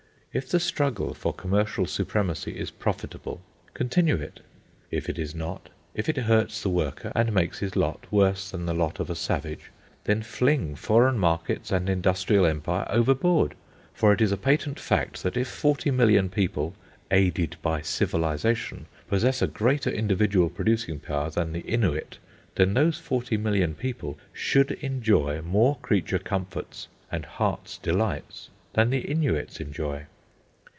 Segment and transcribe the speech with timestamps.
[0.33, 3.41] If the struggle for commercial supremacy is profitable,
[3.73, 4.39] continue it.
[4.89, 8.65] If it is not, if it hurts the worker and makes his lot worse than
[8.65, 9.71] the lot of a savage,
[10.05, 13.55] then fling foreign markets and industrial empire overboard.
[13.93, 16.75] For it is a patent fact that if 40,000,000 people,
[17.11, 22.19] aided by Civilisation, possess a greater individual producing power than the Innuit,
[22.55, 29.59] then those 40,000,000 people should enjoy more creature comforts and heart's delights than the Innuits
[29.59, 30.05] enjoy.